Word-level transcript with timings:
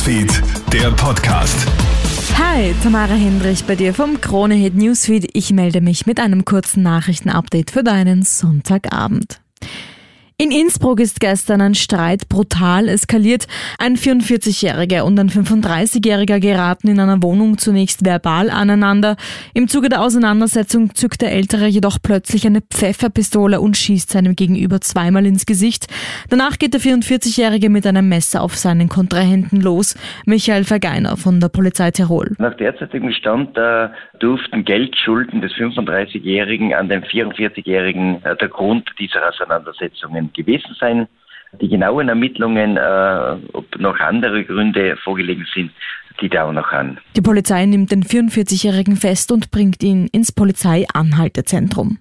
Newsfeed, 0.00 0.42
der 0.72 0.90
Podcast. 0.92 1.66
Hi, 2.38 2.74
Tamara 2.82 3.12
Hendrich 3.12 3.64
bei 3.64 3.76
dir 3.76 3.92
vom 3.92 4.18
Kronehit 4.18 4.74
Newsfeed. 4.74 5.28
Ich 5.34 5.52
melde 5.52 5.82
mich 5.82 6.06
mit 6.06 6.20
einem 6.20 6.46
kurzen 6.46 6.82
Nachrichtenupdate 6.82 7.70
für 7.70 7.84
deinen 7.84 8.22
Sonntagabend. 8.22 9.39
In 10.40 10.52
Innsbruck 10.52 11.00
ist 11.00 11.20
gestern 11.20 11.60
ein 11.60 11.74
Streit 11.74 12.30
brutal 12.30 12.88
eskaliert. 12.88 13.46
Ein 13.78 13.96
44-Jähriger 13.96 15.02
und 15.02 15.20
ein 15.20 15.28
35-Jähriger 15.28 16.40
geraten 16.40 16.88
in 16.88 16.98
einer 16.98 17.22
Wohnung 17.22 17.58
zunächst 17.58 18.06
verbal 18.06 18.48
aneinander. 18.48 19.16
Im 19.52 19.68
Zuge 19.68 19.90
der 19.90 20.00
Auseinandersetzung 20.00 20.94
zückt 20.94 21.20
der 21.20 21.32
Ältere 21.32 21.66
jedoch 21.66 21.98
plötzlich 22.02 22.46
eine 22.46 22.62
Pfefferpistole 22.62 23.60
und 23.60 23.76
schießt 23.76 24.08
seinem 24.08 24.34
Gegenüber 24.34 24.80
zweimal 24.80 25.26
ins 25.26 25.44
Gesicht. 25.44 25.88
Danach 26.30 26.58
geht 26.58 26.72
der 26.72 26.80
44-Jährige 26.80 27.68
mit 27.68 27.86
einem 27.86 28.08
Messer 28.08 28.40
auf 28.40 28.56
seinen 28.56 28.88
Kontrahenten 28.88 29.60
los. 29.60 29.94
Michael 30.24 30.64
Vergeiner 30.64 31.18
von 31.18 31.40
der 31.40 31.50
Polizei 31.50 31.90
Tirol. 31.90 32.34
Nach 32.38 32.56
derzeitigem 32.56 33.12
Stand 33.12 33.58
äh, 33.58 33.90
durften 34.20 34.64
Geldschulden 34.64 35.42
des 35.42 35.52
35-Jährigen 35.52 36.72
an 36.72 36.88
den 36.88 37.04
44-Jährigen 37.04 38.24
äh, 38.24 38.34
der 38.36 38.48
Grund 38.48 38.88
dieser 38.98 39.28
Auseinandersetzungen 39.28 40.29
gewesen 40.34 40.76
sein. 40.78 41.08
Die 41.60 41.68
genauen 41.68 42.08
Ermittlungen, 42.08 42.76
äh, 42.76 43.36
ob 43.52 43.78
noch 43.78 43.98
andere 43.98 44.44
Gründe 44.44 44.96
vorgelegen 45.02 45.46
sind, 45.52 45.72
die 46.20 46.28
dauern 46.28 46.54
noch 46.54 46.70
an. 46.70 46.98
Die 47.16 47.22
Polizei 47.22 47.66
nimmt 47.66 47.90
den 47.90 48.04
44-Jährigen 48.04 48.96
fest 48.96 49.32
und 49.32 49.50
bringt 49.50 49.82
ihn 49.82 50.06
ins 50.12 50.32
Polizeianhaltezentrum. 50.32 51.98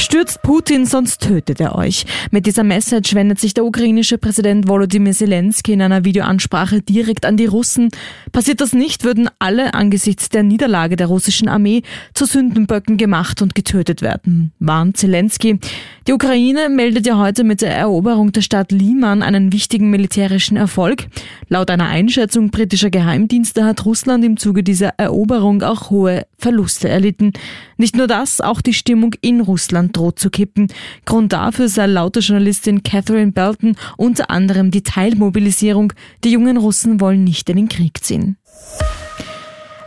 Stürzt 0.00 0.42
Putin, 0.42 0.86
sonst 0.86 1.22
tötet 1.22 1.60
er 1.60 1.74
euch. 1.74 2.06
Mit 2.30 2.46
dieser 2.46 2.62
Message 2.62 3.16
wendet 3.16 3.40
sich 3.40 3.52
der 3.52 3.64
ukrainische 3.64 4.16
Präsident 4.16 4.68
Volodymyr 4.68 5.12
Zelensky 5.12 5.72
in 5.72 5.82
einer 5.82 6.04
Videoansprache 6.04 6.80
direkt 6.82 7.26
an 7.26 7.36
die 7.36 7.46
Russen. 7.46 7.88
Passiert 8.30 8.60
das 8.60 8.72
nicht, 8.72 9.02
würden 9.02 9.28
alle 9.40 9.74
angesichts 9.74 10.28
der 10.28 10.44
Niederlage 10.44 10.94
der 10.94 11.08
russischen 11.08 11.48
Armee 11.48 11.82
zu 12.14 12.26
Sündenböcken 12.26 12.96
gemacht 12.96 13.42
und 13.42 13.56
getötet 13.56 14.00
werden, 14.00 14.52
warnt 14.60 14.96
Zelensky. 14.96 15.58
Die 16.06 16.12
Ukraine 16.12 16.68
meldet 16.68 17.04
ja 17.04 17.18
heute 17.18 17.42
mit 17.42 17.60
der 17.60 17.74
Eroberung 17.74 18.30
der 18.30 18.42
Stadt 18.42 18.70
Liman 18.70 19.24
einen 19.24 19.52
wichtigen 19.52 19.90
militärischen 19.90 20.56
Erfolg. 20.56 21.08
Laut 21.48 21.70
einer 21.70 21.88
Einschätzung 21.88 22.50
britischer 22.50 22.90
Geheimdienste 22.90 23.64
hat 23.64 23.84
Russland 23.84 24.24
im 24.24 24.36
Zuge 24.36 24.62
dieser 24.62 24.90
Eroberung 24.96 25.62
auch 25.62 25.90
hohe 25.90 26.24
Verluste 26.38 26.88
erlitten. 26.88 27.32
Nicht 27.80 27.96
nur 27.96 28.08
das, 28.08 28.40
auch 28.40 28.60
die 28.60 28.74
Stimmung 28.74 29.14
in 29.20 29.40
Russland 29.40 29.96
droht 29.96 30.18
zu 30.18 30.30
kippen. 30.30 30.66
Grund 31.04 31.32
dafür 31.32 31.68
sei 31.68 31.86
laut 31.86 32.16
der 32.16 32.22
Journalistin 32.22 32.82
Catherine 32.82 33.30
Belton 33.30 33.76
unter 33.96 34.30
anderem 34.30 34.72
die 34.72 34.82
Teilmobilisierung. 34.82 35.92
Die 36.24 36.32
jungen 36.32 36.56
Russen 36.56 37.00
wollen 37.00 37.22
nicht 37.22 37.48
in 37.48 37.56
den 37.56 37.68
Krieg 37.68 38.02
ziehen. 38.02 38.36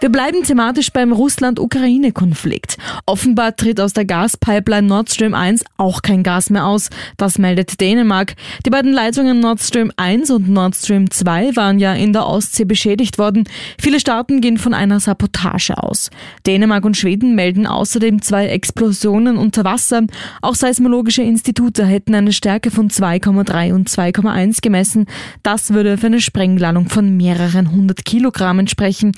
Wir 0.00 0.08
bleiben 0.08 0.42
thematisch 0.42 0.92
beim 0.92 1.12
Russland-Ukraine-Konflikt. 1.12 2.78
Offenbar 3.04 3.54
tritt 3.54 3.78
aus 3.82 3.92
der 3.92 4.06
Gaspipeline 4.06 4.88
Nord 4.88 5.10
Stream 5.10 5.34
1 5.34 5.62
auch 5.76 6.00
kein 6.00 6.22
Gas 6.22 6.48
mehr 6.48 6.64
aus. 6.64 6.88
Das 7.18 7.36
meldet 7.36 7.82
Dänemark. 7.82 8.34
Die 8.64 8.70
beiden 8.70 8.94
Leitungen 8.94 9.40
Nord 9.40 9.60
Stream 9.60 9.92
1 9.98 10.30
und 10.30 10.48
Nord 10.48 10.74
Stream 10.74 11.10
2 11.10 11.54
waren 11.54 11.78
ja 11.78 11.92
in 11.92 12.14
der 12.14 12.26
Ostsee 12.26 12.64
beschädigt 12.64 13.18
worden. 13.18 13.44
Viele 13.78 14.00
Staaten 14.00 14.40
gehen 14.40 14.56
von 14.56 14.72
einer 14.72 15.00
Sabotage 15.00 15.76
aus. 15.76 16.08
Dänemark 16.46 16.86
und 16.86 16.96
Schweden 16.96 17.34
melden 17.34 17.66
außerdem 17.66 18.22
zwei 18.22 18.46
Explosionen 18.46 19.36
unter 19.36 19.64
Wasser. 19.64 20.04
Auch 20.40 20.54
seismologische 20.54 21.22
Institute 21.22 21.84
hätten 21.84 22.14
eine 22.14 22.32
Stärke 22.32 22.70
von 22.70 22.88
2,3 22.88 23.74
und 23.74 23.90
2,1 23.90 24.62
gemessen. 24.62 25.04
Das 25.42 25.74
würde 25.74 25.98
für 25.98 26.06
eine 26.06 26.22
Sprengladung 26.22 26.88
von 26.88 27.18
mehreren 27.18 27.70
hundert 27.70 28.06
Kilogramm 28.06 28.60
entsprechen. 28.60 29.12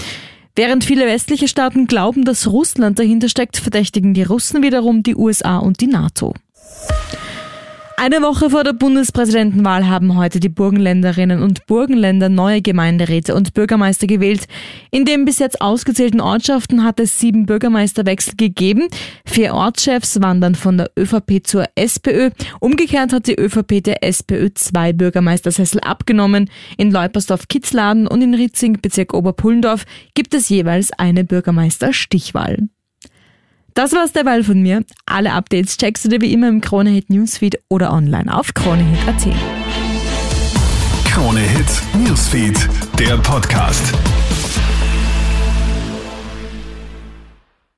Während 0.55 0.85
viele 0.85 1.07
westliche 1.07 1.49
Staaten 1.49 1.87
glauben, 1.87 2.25
dass 2.27 2.47
Russland 2.47 2.99
dahinter 2.99 3.31
steckt, 3.31 3.57
verdächtigen 3.57 4.13
die 4.13 4.23
Russen 4.23 4.63
wiederum 4.63 5.03
die 5.03 5.17
USA 5.17 5.59
und 5.59 5.81
die 5.81 5.87
NATO. 5.87 6.35
Eine 8.05 8.21
Woche 8.21 8.51
vor 8.51 8.65
der 8.65 8.73
Bundespräsidentenwahl 8.73 9.87
haben 9.87 10.17
heute 10.17 10.41
die 10.41 10.49
Burgenländerinnen 10.49 11.41
und 11.41 11.67
Burgenländer 11.67 12.29
neue 12.29 12.61
Gemeinderäte 12.61 13.33
und 13.33 13.55
Bürgermeister 13.55 14.09
gewählt. 14.09 14.49
In 14.91 15.05
den 15.05 15.25
bis 15.25 15.39
jetzt 15.39 15.61
ausgezählten 15.61 16.21
Ortschaften 16.21 16.83
hat 16.83 16.99
es 16.99 17.21
sieben 17.21 17.47
Bürgermeisterwechsel 17.47 18.35
gegeben. 18.37 18.89
Vier 19.25 19.55
Ortschefs 19.55 20.21
wandern 20.21 20.57
von 20.57 20.79
der 20.79 20.91
ÖVP 20.99 21.47
zur 21.47 21.67
SPÖ. 21.77 22.31
Umgekehrt 22.59 23.13
hat 23.13 23.29
die 23.29 23.39
ÖVP 23.39 23.85
der 23.85 24.03
SPÖ 24.03 24.49
zwei 24.53 24.93
Bürgermeistersessel 24.93 25.79
abgenommen. 25.79 26.51
In 26.79 26.91
Leupersdorf-Kitzladen 26.91 28.09
und 28.09 28.21
in 28.21 28.35
Ritzing, 28.35 28.81
Bezirk 28.83 29.15
Oberpullendorf, 29.15 29.85
gibt 30.15 30.35
es 30.35 30.49
jeweils 30.49 30.91
eine 30.99 31.23
Bürgermeisterstichwahl. 31.23 32.67
Das 33.75 33.93
war's 33.93 34.13
derweil 34.13 34.45
von 34.45 34.61
mir. 34.61 34.85
Alle 35.07 35.33
Updates 35.33 35.79
checkst 35.79 36.05
du 36.05 36.09
dir 36.11 36.21
wie 36.21 36.33
immer 36.33 36.49
im 36.49 36.61
Kronehit 36.61 37.09
Newsfeed 37.09 37.59
oder 37.69 37.93
online 37.93 38.35
auf 38.35 38.53
kronehit.at. 38.53 39.27
Kronehit 41.07 41.83
Newsfeed, 41.95 42.69
der 42.99 43.17
Podcast. 43.19 43.93